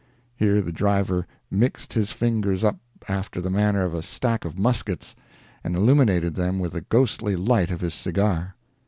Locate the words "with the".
6.57-6.81